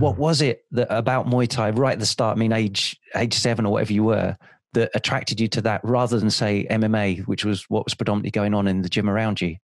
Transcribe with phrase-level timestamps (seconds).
[0.00, 2.36] what was it that about Muay Thai right at the start?
[2.36, 4.36] I mean, age age seven or whatever you were,
[4.72, 8.54] that attracted you to that rather than say MMA, which was what was predominantly going
[8.54, 9.56] on in the gym around you?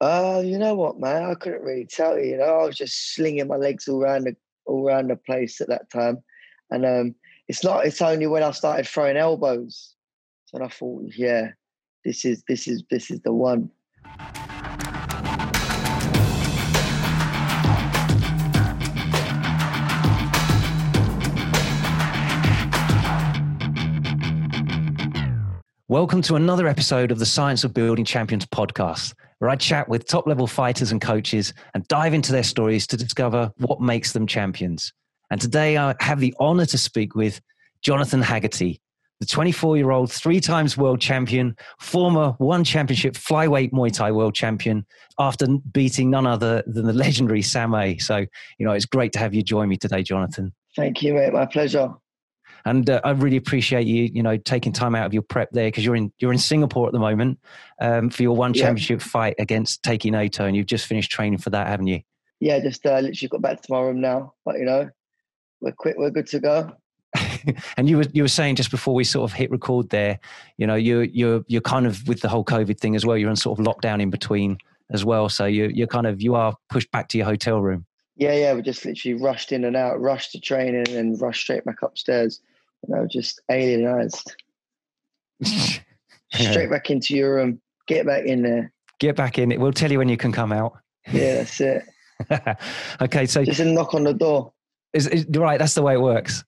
[0.00, 1.24] Uh, you know what, man?
[1.24, 2.32] I couldn't really tell you.
[2.32, 4.36] You know, I was just slinging my legs all around the
[4.66, 6.22] all around the place at that time,
[6.70, 7.14] and um,
[7.48, 7.86] it's not.
[7.86, 9.94] It's only when I started throwing elbows,
[10.46, 11.50] so I thought, yeah,
[12.04, 13.70] this is this is this is the one.
[25.92, 30.06] Welcome to another episode of the Science of Building Champions podcast, where I chat with
[30.06, 34.26] top level fighters and coaches and dive into their stories to discover what makes them
[34.26, 34.90] champions.
[35.30, 37.42] And today I have the honor to speak with
[37.82, 38.80] Jonathan Haggerty,
[39.20, 44.34] the 24 year old, three times world champion, former one championship flyweight Muay Thai world
[44.34, 44.86] champion,
[45.18, 47.98] after beating none other than the legendary Sam A.
[47.98, 48.24] So,
[48.58, 50.54] you know, it's great to have you join me today, Jonathan.
[50.74, 51.34] Thank you, mate.
[51.34, 51.92] My pleasure.
[52.64, 55.68] And uh, I really appreciate you, you know, taking time out of your prep there
[55.68, 57.38] because you're in you're in Singapore at the moment
[57.80, 59.06] um, for your one championship yeah.
[59.06, 62.00] fight against Taiki Naito, and you've just finished training for that, haven't you?
[62.40, 64.34] Yeah, just uh, literally got back to my room now.
[64.44, 64.90] But you know,
[65.60, 66.72] we're quick, we're good to go.
[67.76, 70.18] and you were you were saying just before we sort of hit record there,
[70.56, 73.16] you know, you you're you're kind of with the whole COVID thing as well.
[73.16, 74.58] You're in sort of lockdown in between
[74.92, 77.86] as well, so you you're kind of you are pushed back to your hotel room.
[78.16, 81.64] Yeah, yeah, we just literally rushed in and out, rushed to training, and rushed straight
[81.64, 82.40] back upstairs
[82.86, 84.32] you know, just alienized.
[86.32, 87.60] Straight back into your room.
[87.86, 88.72] Get back in there.
[89.00, 89.52] Get back in.
[89.52, 89.60] It.
[89.60, 90.78] We'll tell you when you can come out.
[91.12, 91.84] Yeah, that's it.
[93.00, 94.52] okay, so just a knock on the door.
[94.92, 95.58] Is, is right?
[95.58, 96.44] That's the way it works.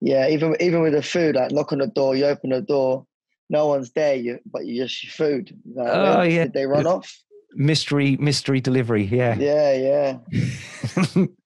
[0.00, 3.06] Yeah, even even with the food, like knock on the door, you open the door,
[3.50, 5.56] no one's there, you but you just your food.
[5.76, 7.20] Oh yeah, did they run off?
[7.54, 9.04] Mystery mystery delivery.
[9.04, 9.36] Yeah.
[9.36, 11.26] Yeah, yeah.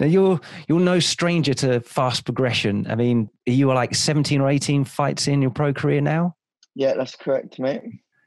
[0.00, 2.86] now you're you're no stranger to fast progression.
[2.88, 6.36] I mean, you were like 17 or 18 fights in your pro career now.
[6.74, 7.82] Yeah, that's correct, mate.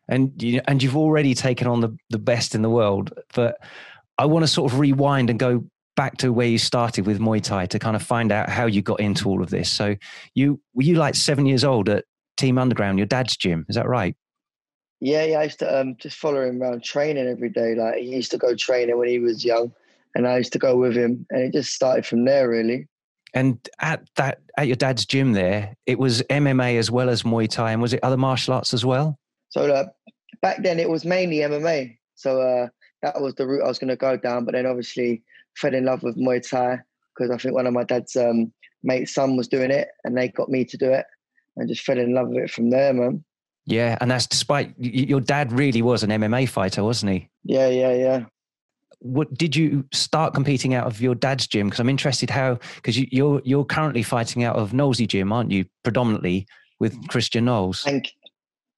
[0.10, 3.14] And you and you've already taken on the the best in the world.
[3.34, 3.58] But
[4.18, 7.42] I want to sort of rewind and go back to where you started with Muay
[7.42, 9.72] Thai to kind of find out how you got into all of this.
[9.72, 9.96] So
[10.36, 12.06] you were you like seven years old at
[12.38, 14.16] Team Underground, your dad's gym, is that right?
[15.00, 15.40] Yeah, yeah.
[15.40, 17.76] I used to um, just follow him around training every day.
[17.76, 19.74] Like he used to go training when he was young
[20.16, 22.88] and I used to go with him, and it just started from there, really.
[23.34, 27.50] And at that, at your dad's gym there, it was MMA as well as Muay
[27.50, 29.18] Thai, and was it other martial arts as well?
[29.50, 29.86] So uh,
[30.42, 31.98] back then, it was mainly MMA.
[32.16, 32.68] So uh,
[33.02, 34.46] that was the route I was going to go down.
[34.46, 35.24] But then, obviously,
[35.58, 36.80] fell in love with Muay Thai
[37.16, 38.52] because I think one of my dad's um,
[38.84, 41.06] mate's son was doing it, and they got me to do it,
[41.58, 43.24] and just fell in love with it from there, man.
[43.66, 47.30] Yeah, and that's despite your dad really was an MMA fighter, wasn't he?
[47.46, 48.26] Yeah, yeah, yeah
[49.04, 51.68] what did you start competing out of your dad's gym?
[51.68, 55.32] Because I'm interested how because you, are you're, you're currently fighting out of Knowlesy gym,
[55.32, 55.66] aren't you?
[55.84, 56.48] Predominantly
[56.80, 57.82] with Christian Knowles.
[57.82, 58.14] Thank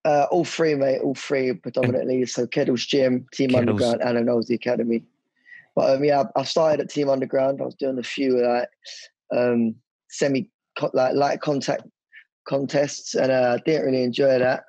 [0.04, 1.00] uh, all three, mate.
[1.00, 2.16] All three predominantly.
[2.16, 3.58] And so Keddle's gym, Team Keddles.
[3.58, 5.04] Underground, and Knowlesy Academy.
[5.74, 7.60] But um, yeah, I, I started at Team Underground.
[7.60, 8.68] I was doing a few like
[9.36, 9.74] um,
[10.08, 10.50] semi
[10.92, 11.82] like light contact
[12.48, 14.64] contests, and uh, I didn't really enjoy that.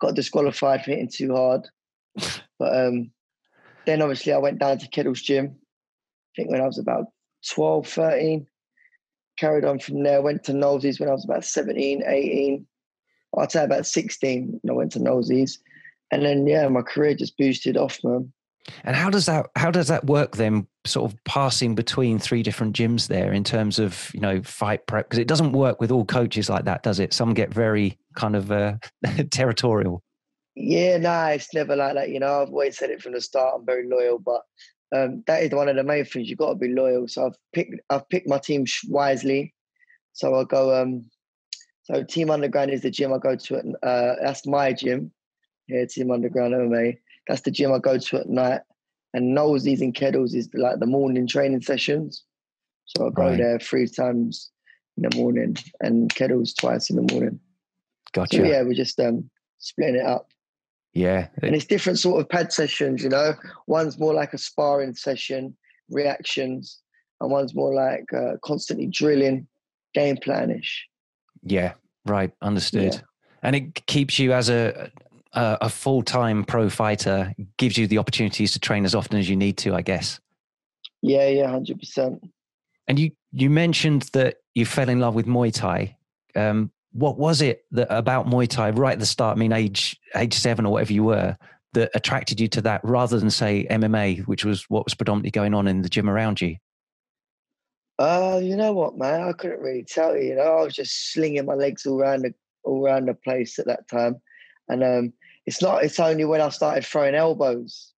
[0.00, 1.68] Got disqualified for hitting too hard.
[2.58, 3.10] But um,
[3.86, 7.06] then obviously I went down to Keddle's gym, I think when I was about
[7.50, 8.46] 12, 13.
[9.36, 12.66] Carried on from there, went to Knowlesy's when I was about 17, 18.
[13.36, 15.58] I'd say about 16 when I went to Knowlesy's.
[16.12, 18.32] And then yeah, my career just boosted off, man.
[18.84, 20.66] And how does that how does that work then?
[20.86, 25.06] Sort of passing between three different gyms there in terms of you know fight prep
[25.06, 27.12] because it doesn't work with all coaches like that, does it?
[27.12, 28.76] Some get very kind of uh,
[29.30, 30.02] territorial.
[30.56, 32.10] Yeah, nah, it's never like that.
[32.10, 33.54] You know, I've always said it from the start.
[33.56, 34.42] I'm very loyal, but
[34.94, 36.28] um, that is one of the main things.
[36.28, 37.08] You've got to be loyal.
[37.08, 39.54] So I've picked I've picked my team wisely.
[40.12, 40.80] So I go.
[40.80, 41.10] Um,
[41.82, 43.56] so Team Underground is the gym I go to.
[43.56, 45.12] At, uh, that's my gym.
[45.68, 46.98] Yeah, Team Underground MMA.
[47.28, 48.60] That's the gym I go to at night.
[49.12, 52.24] And Knowlesy's and Keddles is like the morning training sessions.
[52.86, 53.38] So I go right.
[53.38, 54.50] there three times
[54.96, 57.38] in the morning and Keddles twice in the morning.
[58.12, 58.36] Gotcha.
[58.36, 59.28] So yeah, we're just um,
[59.58, 60.28] splitting it up.
[60.94, 61.28] Yeah.
[61.42, 63.34] And it's different sort of pad sessions, you know.
[63.66, 65.56] One's more like a sparring session,
[65.90, 66.80] reactions,
[67.20, 69.46] and one's more like uh, constantly drilling,
[69.92, 70.68] game planish.
[71.42, 71.74] Yeah,
[72.06, 72.32] right.
[72.40, 72.94] Understood.
[72.94, 73.00] Yeah.
[73.42, 74.90] And it keeps you as a
[75.34, 79.28] a, a full time pro fighter, gives you the opportunities to train as often as
[79.28, 80.20] you need to, I guess.
[81.02, 82.22] Yeah, yeah, hundred percent.
[82.88, 85.96] And you you mentioned that you fell in love with Muay Thai.
[86.36, 89.36] Um, what was it that about Muay Thai right at the start?
[89.36, 91.36] I mean, age age seven or whatever you were,
[91.74, 95.54] that attracted you to that rather than say MMA, which was what was predominantly going
[95.54, 96.56] on in the gym around you?
[97.98, 99.22] Uh, you know what, man?
[99.22, 100.30] I couldn't really tell you.
[100.30, 103.58] You know, I was just slinging my legs all around the all around the place
[103.58, 104.20] at that time,
[104.68, 105.12] and um,
[105.46, 105.84] it's not.
[105.84, 107.92] It's only when I started throwing elbows,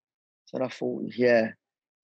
[0.52, 1.50] and I thought, yeah,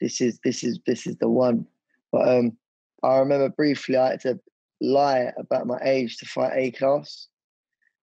[0.00, 1.66] this is this is this is the one.
[2.12, 2.56] But um,
[3.02, 4.40] I remember briefly I had to
[4.82, 7.28] lie about my age to fight A class.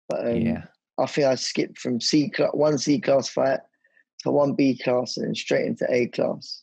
[0.09, 0.63] But um, yeah.
[0.99, 3.61] I think I skipped from C class, one C class fight
[4.21, 6.63] to one B class and then straight into A class.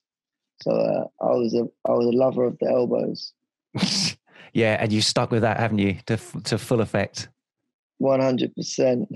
[0.61, 3.33] So uh, I was a I was a lover of the elbows.
[4.53, 7.29] yeah, and you stuck with that, haven't you, to to full effect?
[7.97, 9.09] One hundred percent.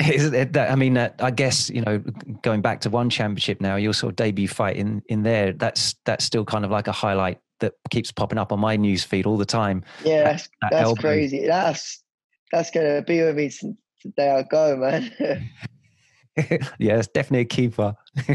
[0.00, 2.02] Is that I mean, uh, I guess you know,
[2.42, 5.52] going back to one championship now, your sort of debut fight in in there.
[5.52, 9.04] That's that's still kind of like a highlight that keeps popping up on my news
[9.04, 9.84] feed all the time.
[10.04, 11.46] Yeah, that's, that, that that's crazy.
[11.46, 12.02] That's
[12.52, 15.12] that's gonna be with me since the day I go, man.
[16.78, 17.94] yeah, it's definitely a keeper.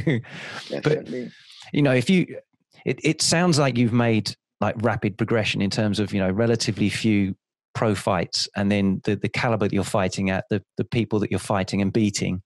[0.69, 1.25] definitely.
[1.25, 1.33] But
[1.73, 2.37] you know, if you,
[2.85, 6.89] it it sounds like you've made like rapid progression in terms of you know relatively
[6.89, 7.35] few
[7.75, 11.31] pro fights and then the, the caliber that you're fighting at, the, the people that
[11.31, 12.41] you're fighting and beating.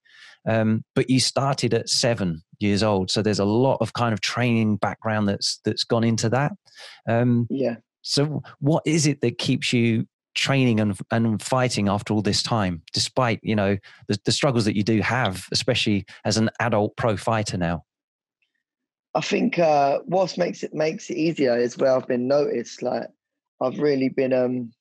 [0.48, 4.22] Um, but you started at seven years old, so there's a lot of kind of
[4.22, 6.54] training background that's that's gone into that.
[7.08, 7.76] Um, yeah.
[8.02, 12.82] So, what is it that keeps you training and and fighting after all this time,
[12.94, 13.78] despite you know
[14.08, 17.84] the, the struggles that you do have, especially as an adult pro fighter now?
[19.16, 22.82] I think uh, what makes it makes it easier is where I've been noticed.
[22.82, 23.08] Like
[23.62, 24.74] I've really been um,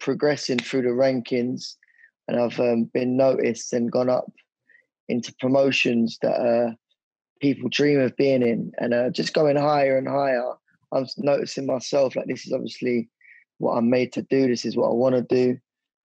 [0.00, 1.74] progressing through the rankings,
[2.28, 4.32] and I've um, been noticed and gone up
[5.08, 6.74] into promotions that uh,
[7.40, 10.52] people dream of being in, and uh, just going higher and higher.
[10.92, 13.08] I'm noticing myself like this is obviously
[13.58, 14.46] what I'm made to do.
[14.46, 15.58] This is what I want to do,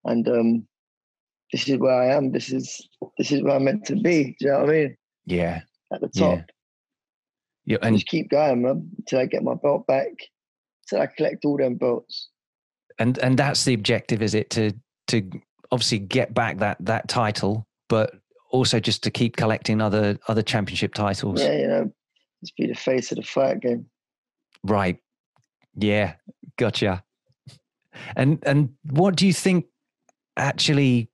[0.05, 0.67] and um,
[1.51, 2.31] this is where I am.
[2.31, 2.87] This is
[3.17, 4.35] this is where I'm meant to be.
[4.39, 4.97] Do you know what I mean?
[5.25, 5.61] Yeah,
[5.93, 6.37] at the top.
[6.37, 6.43] Yeah,
[7.65, 10.11] yeah and just keep going, man, until I get my belt back.
[10.91, 12.29] Until I collect all them belts
[12.99, 14.73] and and that's the objective, is it to
[15.07, 15.27] to
[15.71, 18.13] obviously get back that that title, but
[18.49, 21.41] also just to keep collecting other other championship titles.
[21.41, 21.93] Yeah, you know,
[22.41, 23.85] just be the face of the fight game.
[24.63, 24.97] Right.
[25.75, 26.15] Yeah,
[26.57, 27.03] gotcha.
[28.15, 29.65] And and what do you think
[30.37, 31.09] actually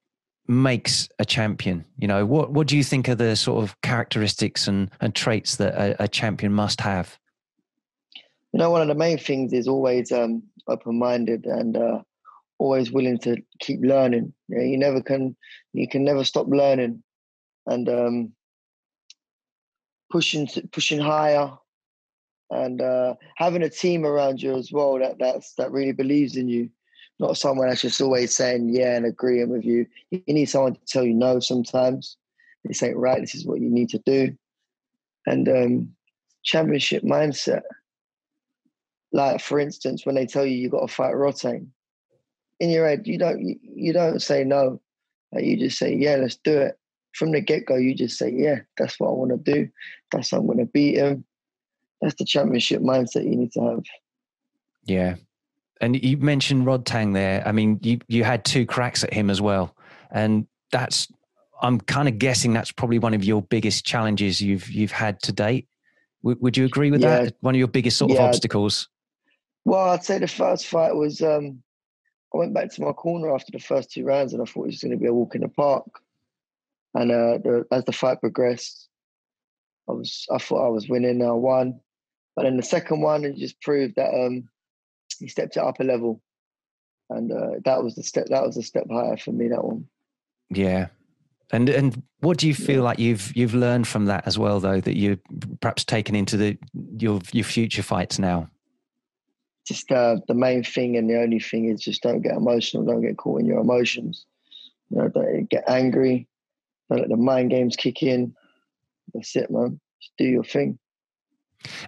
[0.48, 1.86] makes a champion?
[1.98, 5.58] You know, what what do you think are the sort of characteristics and and traits
[5.58, 7.18] that a, a champion must have?
[8.54, 12.02] You know, one of the main things is always um, open minded and uh,
[12.58, 14.34] always willing to keep learning.
[14.48, 15.36] You, know, you never can
[15.74, 17.04] you can never stop learning
[17.68, 18.32] and um,
[20.12, 21.52] pushing pushing higher
[22.52, 26.48] and uh, having a team around you as well that that's that really believes in
[26.48, 26.70] you.
[27.18, 29.88] Not someone that's just always saying yeah and agreeing with you.
[30.12, 32.18] You need someone to tell you no sometimes.
[32.66, 34.36] They say right, this is what you need to do.
[35.28, 35.96] And um,
[36.44, 37.62] championship mindset
[39.16, 41.68] like for instance, when they tell you you got to fight Rodtang,
[42.60, 44.82] in your head you don't you, you don't say no.
[45.32, 46.78] Like you just say yeah, let's do it.
[47.16, 49.70] From the get go, you just say yeah, that's what I want to do.
[50.12, 51.26] That's how I'm going to beat him.
[52.02, 53.84] That's the championship mindset you need to have.
[54.84, 55.16] Yeah,
[55.82, 57.48] and you mentioned Rodtang there.
[57.48, 59.76] I mean, you you had two cracks at him as well,
[60.12, 61.08] and that's
[61.62, 65.32] I'm kind of guessing that's probably one of your biggest challenges you've you've had to
[65.32, 65.68] date.
[66.24, 67.24] W- would you agree with yeah.
[67.24, 67.36] that?
[67.42, 68.90] One of your biggest sort of obstacles.
[69.64, 71.64] Well, I'd say the first fight was um,
[72.34, 74.68] I went back to my corner after the first two rounds and I thought it
[74.68, 75.86] was going to be a walk in the park.
[76.96, 78.88] And uh, the, as the fight progressed,
[79.88, 81.22] I was I thought I was winning.
[81.22, 81.80] I won,
[82.36, 84.50] but then the second one it just proved that um,
[85.20, 86.22] he stepped it up a level,
[87.10, 88.28] and uh, that was the step.
[88.30, 89.50] That was a step higher for me.
[89.50, 89.88] That one.
[90.50, 90.88] Yeah,
[91.52, 94.80] and and what do you feel like you've you've learned from that as well, though,
[94.80, 95.20] that you're
[95.60, 96.58] perhaps taken into the
[96.98, 98.50] your your future fights now?
[99.66, 103.02] just uh, the main thing and the only thing is just don't get emotional, don't
[103.02, 104.26] get caught in your emotions.
[104.90, 106.28] You know, don't get angry,
[106.90, 108.34] don't let the mind games kick in.
[109.14, 109.80] That's it, man.
[110.02, 110.78] Just do your thing.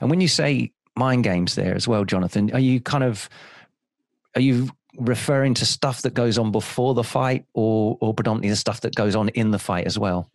[0.02, 3.30] And when you say mind games there as well, Jonathan, are you kind of
[4.36, 8.56] are you referring to stuff that goes on before the fight or or predominantly the
[8.56, 10.32] stuff that goes on in the fight as well?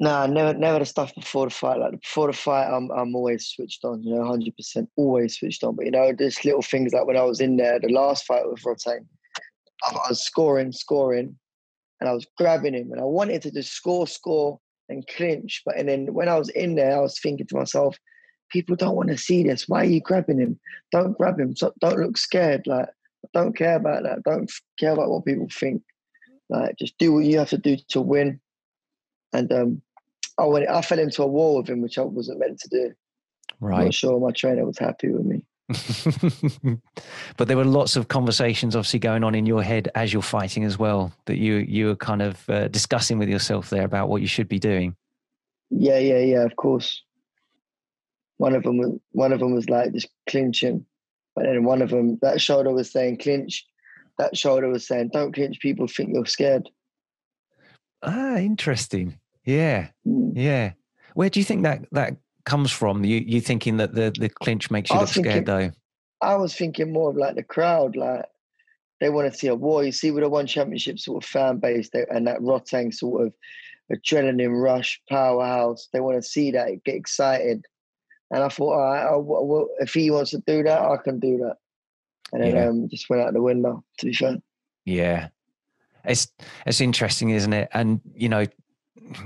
[0.00, 1.80] Nah, never, never the stuff before the fight.
[1.80, 4.02] Like before the fight, I'm, I'm always switched on.
[4.02, 5.74] You know, hundred percent, always switched on.
[5.74, 8.48] But you know, there's little things like when I was in there, the last fight
[8.48, 9.06] with Rodtang,
[9.84, 11.36] I was scoring, scoring,
[12.00, 15.62] and I was grabbing him, and I wanted to just score, score, and clinch.
[15.64, 17.96] But and then when I was in there, I was thinking to myself,
[18.50, 19.68] people don't want to see this.
[19.68, 20.58] Why are you grabbing him?
[20.92, 21.56] Don't grab him.
[21.56, 22.66] So don't look scared.
[22.66, 22.88] Like,
[23.34, 24.22] don't care about that.
[24.22, 25.82] Don't care about what people think.
[26.48, 28.40] Like, just do what you have to do to win.
[29.32, 29.82] And um,
[30.38, 32.92] I went, I fell into a wall with him, which I wasn't meant to do.
[33.60, 33.78] Right.
[33.78, 35.42] I'm not sure my trainer was happy with me.
[37.36, 40.64] but there were lots of conversations obviously going on in your head as you're fighting
[40.64, 44.22] as well that you you were kind of uh, discussing with yourself there about what
[44.22, 44.96] you should be doing.
[45.70, 47.02] Yeah yeah yeah of course.
[48.38, 50.86] One of them was one of them was like just clinching
[51.34, 53.66] but then one of them that shoulder was saying clinch
[54.18, 56.68] that shoulder was saying don't clinch people think you're scared.
[58.02, 59.18] Ah interesting.
[59.44, 59.88] Yeah.
[60.06, 60.32] Mm.
[60.34, 60.72] yeah.
[61.14, 62.16] Where do you think that that
[62.48, 63.04] comes from?
[63.04, 65.70] You you thinking that the the clinch makes you look thinking, scared though?
[66.20, 68.24] I was thinking more of like the crowd, like
[69.00, 69.84] they want to see a war.
[69.84, 73.26] You see, with a one championship sort of fan base they, and that Rodtang sort
[73.26, 73.34] of
[73.92, 77.64] adrenaline rush powerhouse, they want to see that, get excited.
[78.30, 81.38] And I thought, all right, well, if he wants to do that, I can do
[81.38, 81.56] that.
[82.32, 82.68] And then yeah.
[82.68, 83.82] um, just went out the window.
[83.98, 84.36] To be fair.
[84.84, 85.28] Yeah,
[86.04, 86.28] it's
[86.66, 87.68] it's interesting, isn't it?
[87.72, 88.46] And you know,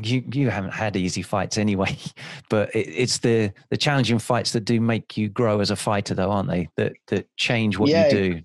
[0.02, 1.96] you you haven't had easy fights anyway,
[2.50, 6.14] but it, it's the the challenging fights that do make you grow as a fighter,
[6.14, 6.68] though, aren't they?
[6.76, 8.42] That that change what yeah, you do,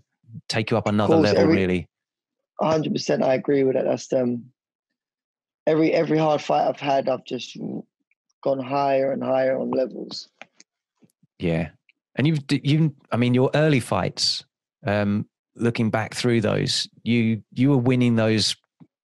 [0.50, 1.90] take you up another course, level, every, really.
[2.62, 3.86] hundred percent, I agree with that.
[3.86, 4.46] That's um,
[5.66, 7.58] every every hard fight I've had, I've just
[8.44, 10.30] gone higher and higher on levels.
[11.40, 11.70] Yeah,
[12.16, 14.44] and you've you, I mean, your early fights,
[14.86, 18.56] um, looking back through those, you you were winning those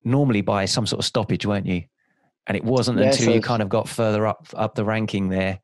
[0.04, 1.84] normally by some sort of stoppage, weren't you?
[2.48, 5.30] And it wasn't yeah, until so you kind of got further up up the ranking
[5.30, 5.60] there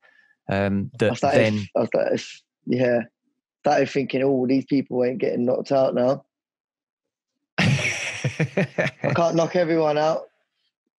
[0.48, 2.22] um, that I then I started,
[2.66, 3.02] yeah
[3.60, 6.24] started thinking oh these people ain't getting knocked out now.
[7.58, 10.22] I can't knock everyone out.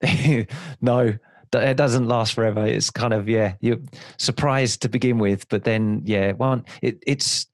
[0.81, 1.13] No
[1.53, 2.65] it doesn't last forever.
[2.65, 3.79] It's kind of yeah you're
[4.17, 7.47] surprised to begin with but then yeah one it, it's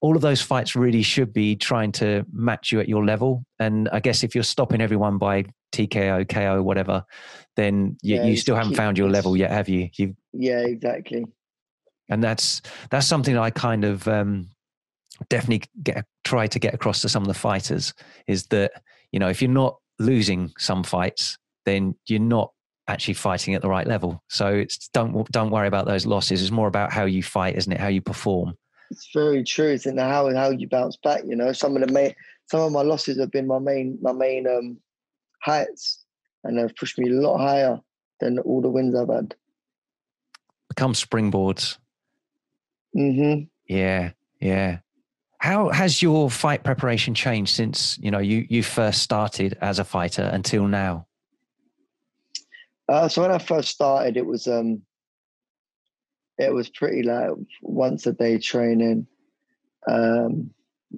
[0.00, 3.44] all of those fights really should be trying to match you at your level.
[3.60, 7.04] And i guess if you're stopping everyone by TKO, KO, whatever,
[7.56, 9.88] then you, yeah, you still haven't found your level yet, have you?
[9.94, 11.24] You yeah, exactly.
[12.08, 14.48] And that's that's something I kind of um,
[15.28, 17.94] definitely get try to get across to some of the fighters
[18.26, 22.50] is that you know if you're not losing some fights, then you're not
[22.88, 24.22] actually fighting at the right level.
[24.28, 26.42] So it's don't don't worry about those losses.
[26.42, 27.80] It's more about how you fight, isn't it?
[27.80, 28.56] How you perform.
[28.90, 29.70] It's very true.
[29.70, 31.22] It's in the how how you bounce back.
[31.26, 32.14] You know, some of the main
[32.50, 34.78] some of my losses have been my main my main um
[35.44, 36.04] heights
[36.42, 37.78] and they've pushed me a lot higher
[38.20, 39.34] than all the wins I've had.
[40.68, 41.78] Become springboards.
[42.96, 43.44] Mm-hmm.
[43.68, 44.10] Yeah,
[44.40, 44.78] yeah.
[45.38, 49.84] How has your fight preparation changed since you know you you first started as a
[49.84, 51.06] fighter until now?
[52.88, 54.82] Uh, so when I first started, it was um,
[56.38, 59.06] it was pretty like once a day training,
[59.86, 60.50] um,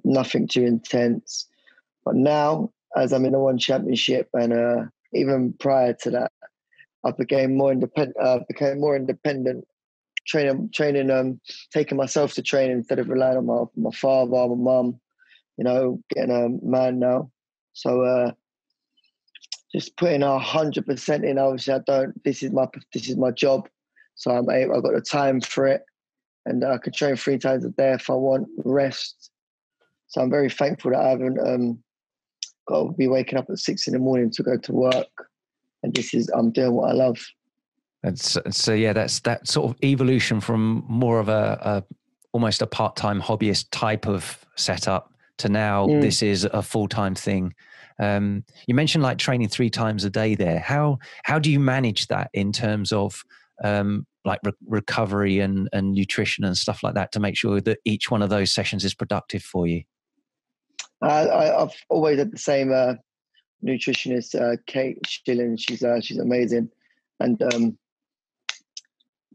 [0.05, 1.47] nothing too intense.
[2.05, 6.31] But now as I'm in the one championship, and uh, even prior to that,
[7.05, 8.17] I became more independent.
[8.19, 9.65] Uh, became more independent,
[10.25, 11.39] training, training, um,
[11.71, 14.99] taking myself to train instead of relying on my my father, my mum.
[15.57, 17.31] You know, getting a man now.
[17.73, 18.31] So uh,
[19.71, 21.37] just putting a hundred percent in.
[21.37, 22.23] Obviously, I don't.
[22.23, 23.69] This is my this is my job,
[24.15, 25.83] so I'm able, I've got the time for it,
[26.45, 28.47] and I can train three times a day if I want.
[28.65, 29.31] Rest.
[30.07, 31.83] So I'm very thankful that I haven't um,
[32.67, 35.07] got to be waking up at six in the morning to go to work,
[35.83, 37.25] and this is I'm doing what I love.
[38.03, 41.83] And so, so yeah, that's that sort of evolution from more of a, a
[42.31, 46.01] almost a part-time hobbyist type of setup to now mm.
[46.01, 47.53] this is a full-time thing.
[47.99, 50.59] Um, you mentioned like training three times a day there.
[50.59, 53.23] How how do you manage that in terms of
[53.63, 57.79] um, like re- recovery and, and nutrition and stuff like that to make sure that
[57.85, 59.83] each one of those sessions is productive for you?
[61.01, 62.93] I, have always had the same uh,
[63.63, 65.57] nutritionist, uh, Kate Schilling.
[65.57, 66.69] She's uh, she's amazing,
[67.19, 67.77] and um,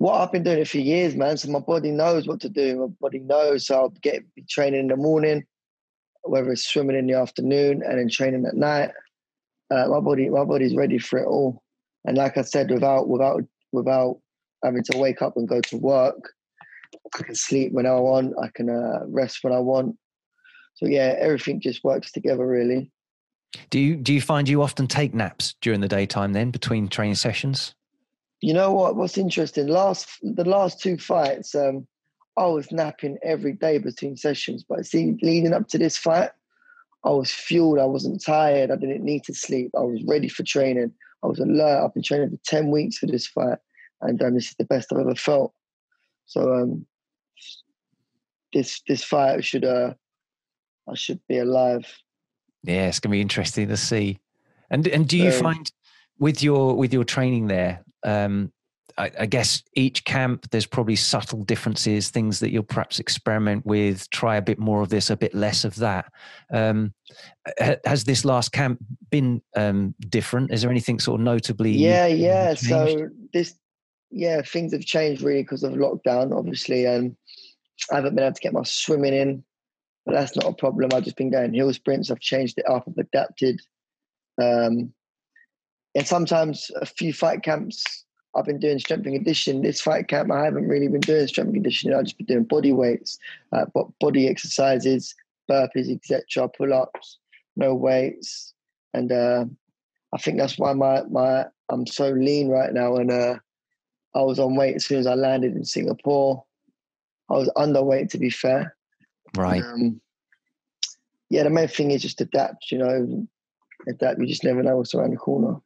[0.02, 1.36] what I've been doing it for years, man.
[1.36, 2.80] So my body knows what to do.
[2.80, 3.66] My body knows.
[3.66, 5.44] So I'll get be training in the morning,
[6.22, 8.90] whether it's swimming in the afternoon and then training at night.
[9.70, 11.62] Uh, my body, my body's ready for it all.
[12.04, 14.18] And like I said, without without without
[14.64, 16.32] having to wake up and go to work,
[17.14, 18.34] I can sleep when I want.
[18.42, 19.96] I can uh, rest when I want
[20.74, 22.90] so yeah, everything just works together really.
[23.70, 27.16] Do you do you find you often take naps during the daytime then between training
[27.16, 27.74] sessions?
[28.40, 28.96] You know what?
[28.96, 29.68] What's interesting?
[29.68, 31.86] Last the last two fights, um,
[32.36, 34.64] I was napping every day between sessions.
[34.68, 36.30] But see, leading up to this fight,
[37.04, 37.78] I was fueled.
[37.78, 38.70] I wasn't tired.
[38.70, 39.70] I didn't need to sleep.
[39.76, 40.92] I was ready for training.
[41.22, 41.84] I was alert.
[41.84, 43.58] I've been training for ten weeks for this fight,
[44.00, 45.52] and um, this is the best I've ever felt.
[46.26, 46.86] So um,
[48.52, 49.94] this this fight should uh,
[50.92, 51.86] I should be alive.
[52.62, 54.20] Yeah, it's gonna be interesting to see.
[54.70, 55.70] And and do you find
[56.18, 58.52] with your with your training there, um,
[58.98, 64.08] I, I, guess each camp there's probably subtle differences, things that you'll perhaps experiment with,
[64.10, 66.12] try a bit more of this, a bit less of that.
[66.52, 66.92] Um,
[67.84, 68.78] has this last camp
[69.10, 70.52] been um, different?
[70.52, 71.72] Is there anything sort of notably?
[71.72, 72.54] Yeah, yeah.
[72.54, 72.68] Changed?
[72.68, 73.54] So this,
[74.10, 77.16] yeah, things have changed really because of lockdown, obviously, and
[77.90, 79.44] I haven't been able to get my swimming in,
[80.04, 80.90] but that's not a problem.
[80.92, 82.10] I've just been going hill sprints.
[82.10, 82.84] I've changed it up.
[82.88, 83.60] I've adapted.
[84.40, 84.92] Um,
[85.94, 88.04] and sometimes a few fight camps
[88.34, 89.62] I've been doing strength and conditioning.
[89.62, 91.96] This fight camp, I haven't really been doing strength and conditioning.
[91.96, 93.18] I've just been doing body weights,
[93.52, 93.66] uh,
[94.00, 95.14] body exercises,
[95.50, 97.18] burpees, etc., pull ups,
[97.56, 98.54] no weights,
[98.94, 99.44] and uh,
[100.12, 102.96] I think that's why my my I'm so lean right now.
[102.96, 103.36] And uh,
[104.14, 106.44] I was on weight as soon as I landed in Singapore.
[107.30, 108.74] I was underweight, to be fair.
[109.36, 109.62] Right.
[109.62, 110.00] Um,
[111.30, 112.70] yeah, the main thing is just adapt.
[112.70, 113.26] You know,
[113.88, 114.20] adapt.
[114.20, 115.56] You just never know what's around the corner.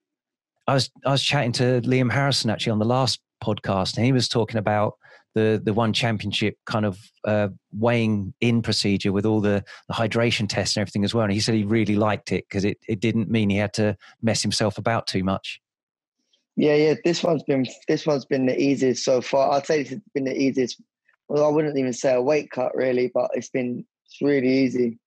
[0.67, 4.13] I was I was chatting to Liam Harrison actually on the last podcast, and he
[4.13, 4.95] was talking about
[5.35, 10.49] the the one championship kind of uh, weighing in procedure with all the, the hydration
[10.49, 11.25] tests and everything as well.
[11.25, 13.97] And he said he really liked it because it, it didn't mean he had to
[14.23, 15.61] mess himself about too much.
[16.57, 16.95] Yeah, yeah.
[17.05, 19.53] This one's been this one's been the easiest so far.
[19.53, 20.81] I'd say it's been the easiest.
[21.29, 24.99] Well, I wouldn't even say a weight cut really, but it's been it's really easy.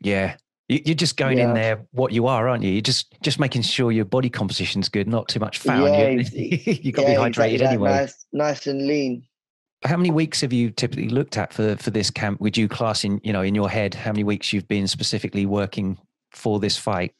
[0.00, 0.36] Yeah,
[0.68, 1.48] you're just going yeah.
[1.48, 2.70] in there what you are, aren't you?
[2.70, 5.82] You're just just making sure your body composition's good, not too much fat.
[5.82, 7.90] Yeah, you you got to yeah, be hydrated exactly anyway.
[7.90, 9.26] Nice, nice and lean.
[9.84, 12.40] How many weeks have you typically looked at for for this camp?
[12.40, 15.44] Would you class in you know in your head how many weeks you've been specifically
[15.44, 15.98] working
[16.32, 17.14] for this fight?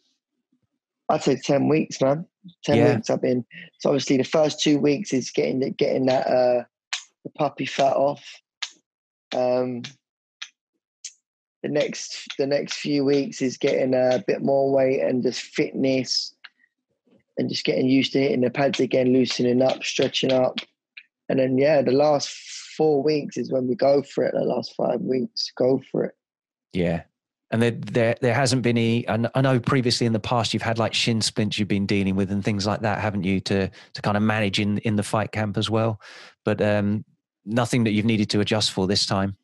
[1.11, 2.27] I'd say ten weeks, man.
[2.65, 2.95] Ten yeah.
[2.95, 3.45] weeks I've been.
[3.81, 6.65] So obviously the first two weeks is getting getting that uh
[7.25, 8.25] the puppy fat off.
[9.35, 9.83] Um,
[11.63, 16.35] the next the next few weeks is getting a bit more weight and just fitness
[17.39, 20.59] and just getting used to hitting the pads again, loosening up, stretching up.
[21.29, 22.29] And then yeah, the last
[22.77, 24.35] four weeks is when we go for it.
[24.35, 26.15] The last five weeks, go for it.
[26.75, 27.05] Yeah.
[27.51, 29.09] And there, there, there hasn't been any.
[29.09, 32.31] I know previously in the past you've had like shin splints you've been dealing with
[32.33, 33.41] and things like that, haven't you?
[33.41, 36.01] To to kind of manage in in the fight camp as well,
[36.45, 37.05] but um,
[37.45, 39.37] nothing that you've needed to adjust for this time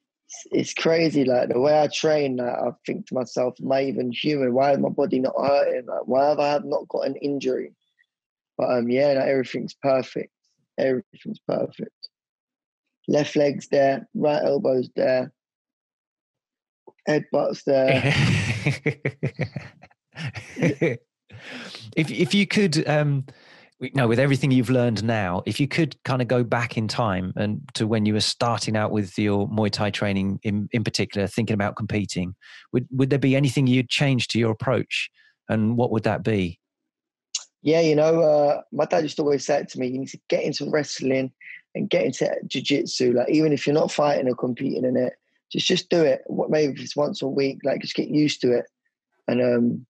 [0.50, 1.24] it's crazy.
[1.24, 4.54] Like the way I train, like, I think to myself, am I even human?
[4.54, 5.86] Why is my body not hurting?
[5.86, 7.72] Like, why have I not got an injury?
[8.56, 10.32] But um, yeah, like, everything's perfect.
[10.78, 11.90] Everything's perfect.
[13.08, 15.32] Left leg's there, right elbow's there,
[17.08, 18.02] headbutt's there.
[21.96, 23.24] if if you could um
[23.94, 27.32] no, with everything you've learned now, if you could kind of go back in time
[27.36, 31.26] and to when you were starting out with your Muay Thai training in, in particular,
[31.26, 32.34] thinking about competing,
[32.72, 35.10] would, would there be anything you'd change to your approach?
[35.48, 36.58] And what would that be?
[37.62, 40.20] Yeah, you know, uh, my dad used to always say to me, you need to
[40.28, 41.32] get into wrestling
[41.74, 43.12] and get into jiu-jitsu.
[43.12, 45.14] Like, even if you're not fighting or competing in it,
[45.52, 46.22] just just do it.
[46.26, 48.66] What maybe it's once a week, like just get used to it.
[49.26, 49.86] And um,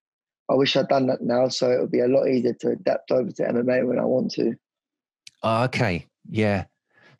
[0.51, 3.13] I wish I'd done that now, so it would be a lot easier to adapt
[3.13, 4.55] over to MMA when I want to.
[5.45, 6.65] Oh, okay, yeah.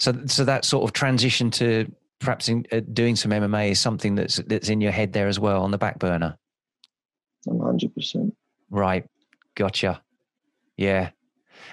[0.01, 4.17] So, so that sort of transition to perhaps in, uh, doing some MMA is something
[4.17, 6.37] that's that's in your head there as well on the back burner.
[7.45, 8.35] One hundred percent.
[8.69, 9.07] Right,
[9.55, 10.03] gotcha.
[10.77, 11.11] Yeah,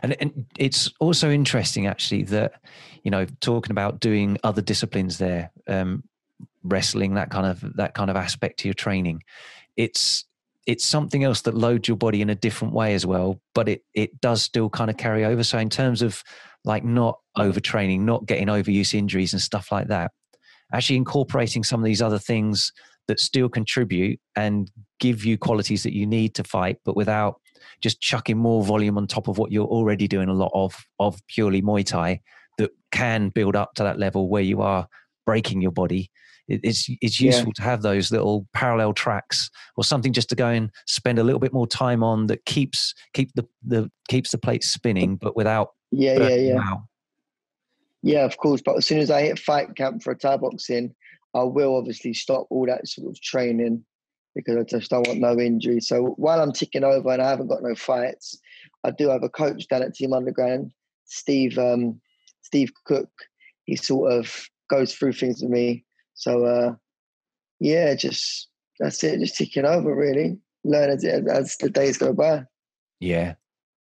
[0.04, 2.62] and and it's also interesting actually that
[3.04, 6.04] you know talking about doing other disciplines there, um,
[6.64, 9.24] wrestling that kind of that kind of aspect to your training.
[9.76, 10.26] It's
[10.68, 13.82] it's something else that loads your body in a different way as well but it
[13.94, 15.44] it does still kind of carry over.
[15.44, 16.24] So in terms of
[16.64, 20.12] like not overtraining not getting overuse injuries and stuff like that
[20.74, 22.74] actually incorporating some of these other things
[23.08, 27.40] that still contribute and give you qualities that you need to fight but without
[27.82, 31.20] just chucking more volume on top of what you're already doing a lot of of
[31.28, 32.20] purely muay thai
[32.58, 34.88] that can build up to that level where you are
[35.26, 36.10] breaking your body
[36.48, 37.54] it's it's useful yeah.
[37.56, 41.40] to have those little parallel tracks or something just to go and spend a little
[41.40, 45.72] bit more time on that keeps keep the, the keeps the plate spinning but without
[45.92, 46.74] yeah yeah yeah.
[48.02, 50.94] yeah of course but as soon as i hit fight camp for a thai boxing
[51.34, 53.84] i will obviously stop all that sort of training
[54.36, 57.48] because i just don't want no injury so while i'm ticking over and i haven't
[57.48, 58.40] got no fights
[58.84, 60.72] i do have a coach down at team underground
[61.06, 62.00] steve um,
[62.48, 63.10] steve cook.
[63.66, 65.86] He sort of goes through things with me
[66.18, 66.76] so uh,
[67.60, 68.50] yeah, just
[68.80, 69.20] that's it.
[69.20, 70.38] Just ticking over, really.
[70.64, 72.44] Learn as, as the days go by.
[73.00, 73.36] Yeah,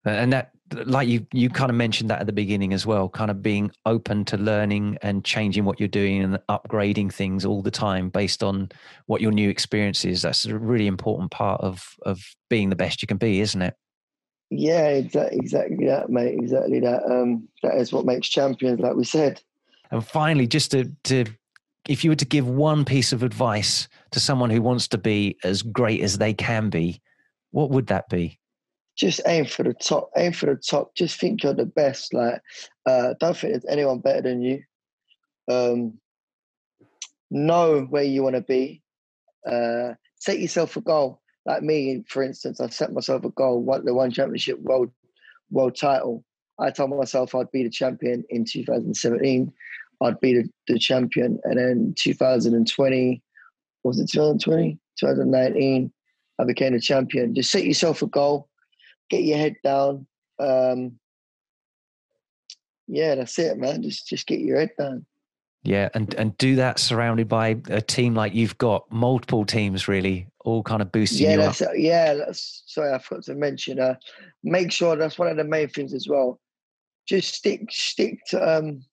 [0.05, 0.51] and that
[0.87, 3.70] like you you kind of mentioned that at the beginning as well kind of being
[3.87, 8.42] open to learning and changing what you're doing and upgrading things all the time based
[8.42, 8.68] on
[9.07, 13.03] what your new experience is that's a really important part of of being the best
[13.03, 13.77] you can be isn't it
[14.51, 16.35] Yeah, exactly, exactly that, mate.
[16.40, 17.05] Exactly that.
[17.05, 19.42] Um, that is what makes champions, like we said.
[19.90, 21.25] And finally, just to to
[21.88, 25.37] if you were to give one piece of advice to someone who wants to be
[25.44, 27.01] as great as they can be,
[27.51, 28.38] what would that be?
[28.97, 30.11] Just aim for the top.
[30.16, 30.94] Aim for the top.
[30.94, 32.14] Just think you're the best.
[32.14, 32.40] Like,
[32.87, 34.62] uh, don't think there's anyone better than you.
[35.51, 35.99] Um,
[37.31, 38.83] know where you want to be.
[39.47, 41.20] Uh, set yourself a goal.
[41.44, 44.90] Like me, for instance, I set myself a goal, one, the one championship world
[45.51, 46.25] world title.
[46.59, 49.53] I told myself I'd be the champion in 2017.
[50.03, 51.39] I'd be the, the champion.
[51.45, 53.23] And then 2020,
[53.83, 54.79] was it 2020?
[54.99, 55.93] 2019,
[56.39, 57.35] I became the champion.
[57.35, 58.49] Just set yourself a goal,
[59.11, 60.07] get your head down.
[60.39, 60.99] Um,
[62.87, 63.83] yeah, that's it, man.
[63.83, 65.07] Just just get your head down.
[65.63, 70.29] Yeah, and and do that surrounded by a team like you've got multiple teams really
[70.45, 71.71] all kind of boosting yeah, you that's, up.
[71.75, 73.81] Yeah, that's sorry, I forgot to mention.
[73.81, 73.95] Uh,
[74.43, 76.39] make sure that's one of the main things as well.
[77.07, 78.85] Just stick stick to um,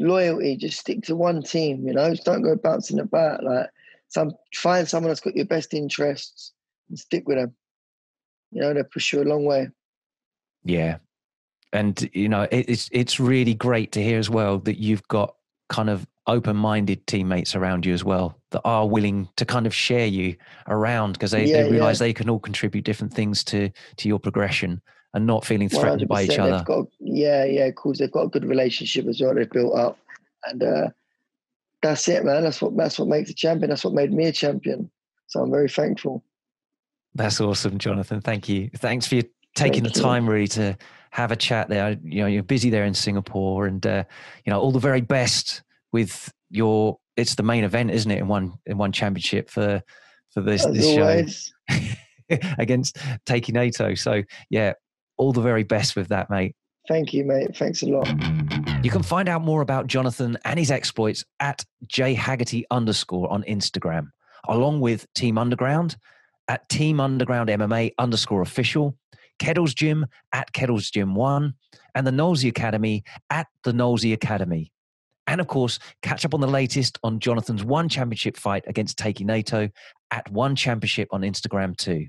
[0.00, 0.56] loyalty.
[0.56, 1.86] Just stick to one team.
[1.86, 3.44] You know, just don't go bouncing about.
[3.44, 3.68] Like
[4.08, 6.52] some find someone that's got your best interests
[6.88, 7.54] and stick with them.
[8.50, 9.68] You know, they push you a long way.
[10.64, 10.96] Yeah,
[11.72, 15.36] and you know it's it's really great to hear as well that you've got
[15.68, 20.06] kind of open-minded teammates around you as well that are willing to kind of share
[20.06, 20.36] you
[20.68, 22.06] around because they, yeah, they realize yeah.
[22.06, 24.80] they can all contribute different things to to your progression
[25.14, 28.28] and not feeling threatened by each other got, yeah yeah of course they've got a
[28.28, 29.98] good relationship as well they've built up
[30.46, 30.88] and uh,
[31.82, 34.32] that's it man that's what that's what makes a champion that's what made me a
[34.32, 34.90] champion
[35.26, 36.22] so i'm very thankful
[37.14, 39.20] that's awesome jonathan thank you thanks for
[39.54, 40.76] taking Thank the time really to
[41.10, 41.96] have a chat there.
[42.02, 44.04] You know, you're busy there in Singapore, and uh,
[44.44, 46.98] you know all the very best with your.
[47.16, 48.18] It's the main event, isn't it?
[48.18, 49.82] In one in one championship for
[50.32, 51.76] for this this show
[52.58, 52.96] against
[53.26, 53.98] Taiki Naito.
[53.98, 54.74] So yeah,
[55.20, 56.56] all the very best with that, mate.
[56.88, 57.54] Thank you, mate.
[57.54, 58.08] Thanks a lot.
[58.82, 64.08] You can find out more about Jonathan and his exploits at jhaggerty underscore on Instagram,
[64.48, 65.96] along with Team Underground
[66.48, 68.96] at Team Underground MMA underscore official
[69.38, 71.54] Keddles Gym at Keddles Gym One,
[71.94, 74.72] and the Knowlesy Academy at the Knowlesy Academy.
[75.26, 79.24] And of course, catch up on the latest on Jonathan's one championship fight against Taiki
[79.24, 79.70] Naito
[80.10, 82.06] at one championship on Instagram too.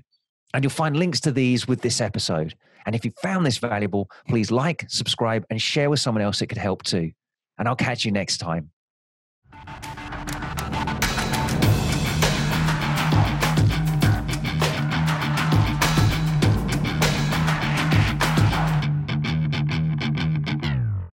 [0.54, 2.54] And you'll find links to these with this episode.
[2.84, 6.48] And if you found this valuable, please like, subscribe, and share with someone else it
[6.48, 7.12] could help too.
[7.58, 8.70] And I'll catch you next time.